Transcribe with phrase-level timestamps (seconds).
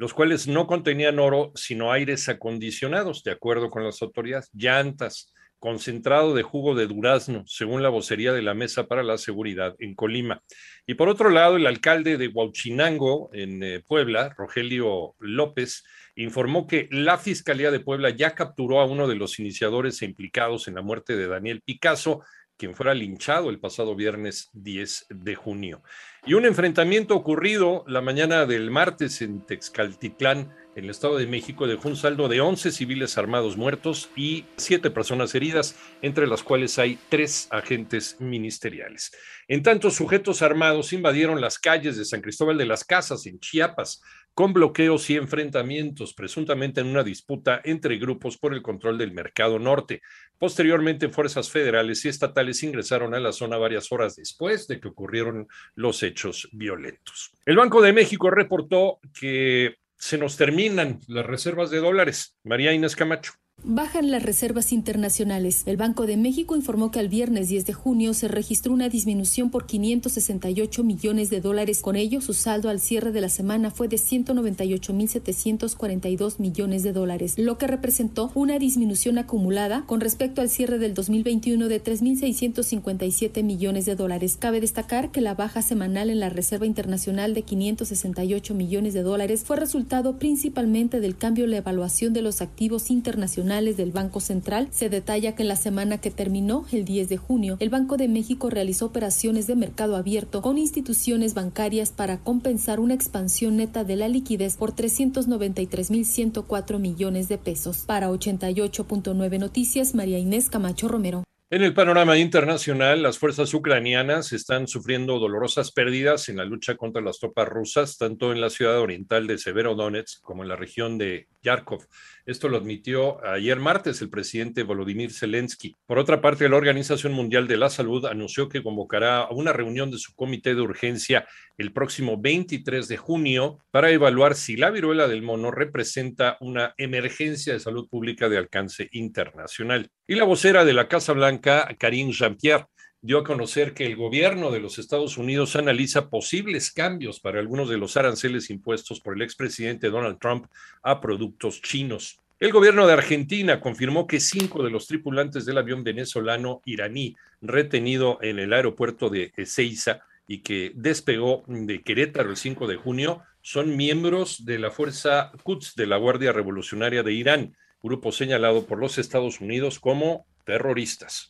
[0.00, 6.32] los cuales no contenían oro, sino aires acondicionados, de acuerdo con las autoridades, llantas, concentrado
[6.34, 10.42] de jugo de durazno, según la vocería de la Mesa para la Seguridad en Colima.
[10.86, 15.84] Y por otro lado, el alcalde de Huauchinango, en eh, Puebla, Rogelio López,
[16.16, 20.66] informó que la Fiscalía de Puebla ya capturó a uno de los iniciadores e implicados
[20.66, 22.22] en la muerte de Daniel Picasso,
[22.60, 25.82] quien fuera linchado el pasado viernes 10 de junio.
[26.26, 31.66] Y un enfrentamiento ocurrido la mañana del martes en Texcaltitlán, en el Estado de México,
[31.66, 36.78] dejó un saldo de 11 civiles armados muertos y 7 personas heridas, entre las cuales
[36.78, 39.12] hay tres agentes ministeriales.
[39.46, 44.02] En tanto, sujetos armados invadieron las calles de San Cristóbal de las Casas, en Chiapas,
[44.32, 49.58] con bloqueos y enfrentamientos, presuntamente en una disputa entre grupos por el control del mercado
[49.58, 50.00] norte.
[50.38, 55.46] Posteriormente, fuerzas federales y estatales ingresaron a la zona varias horas después de que ocurrieron
[55.74, 57.32] los hechos violentos.
[57.44, 62.36] El Banco de México reportó que se nos terminan las reservas de dólares.
[62.42, 63.34] María Inés Camacho.
[63.62, 65.64] Bajan las reservas internacionales.
[65.66, 69.50] El Banco de México informó que al viernes 10 de junio se registró una disminución
[69.50, 71.82] por 568 millones de dólares.
[71.82, 77.34] Con ello, su saldo al cierre de la semana fue de 198.742 millones de dólares,
[77.36, 83.84] lo que representó una disminución acumulada con respecto al cierre del 2021 de 3.657 millones
[83.84, 84.38] de dólares.
[84.38, 89.44] Cabe destacar que la baja semanal en la Reserva Internacional de 568 millones de dólares
[89.44, 94.68] fue resultado principalmente del cambio en la evaluación de los activos internacionales del Banco Central,
[94.70, 98.08] se detalla que en la semana que terminó, el 10 de junio, el Banco de
[98.08, 103.96] México realizó operaciones de mercado abierto con instituciones bancarias para compensar una expansión neta de
[103.96, 107.84] la liquidez por 393.104 millones de pesos.
[107.86, 111.24] Para 88.9 Noticias, María Inés Camacho Romero.
[111.52, 117.02] En el panorama internacional, las fuerzas ucranianas están sufriendo dolorosas pérdidas en la lucha contra
[117.02, 121.26] las tropas rusas, tanto en la ciudad oriental de Severodonetsk como en la región de
[121.42, 121.88] Yarkov.
[122.24, 125.74] Esto lo admitió ayer martes el presidente Volodymyr Zelensky.
[125.86, 129.98] Por otra parte, la Organización Mundial de la Salud anunció que convocará una reunión de
[129.98, 131.26] su comité de urgencia
[131.58, 137.52] el próximo 23 de junio para evaluar si la viruela del mono representa una emergencia
[137.52, 139.90] de salud pública de alcance internacional.
[140.06, 142.66] Y la vocera de la Casa Blanca, Karine Jean-Pierre,
[143.00, 147.70] dio a conocer que el gobierno de los Estados Unidos analiza posibles cambios para algunos
[147.70, 150.46] de los aranceles impuestos por el expresidente Donald Trump
[150.82, 152.18] a productos chinos.
[152.38, 158.18] El gobierno de Argentina confirmó que cinco de los tripulantes del avión venezolano iraní retenido
[158.20, 163.76] en el aeropuerto de Ezeiza y que despegó de Querétaro el 5 de junio son
[163.76, 168.98] miembros de la fuerza Quds de la Guardia Revolucionaria de Irán, grupo señalado por los
[168.98, 171.28] Estados Unidos como terroristas.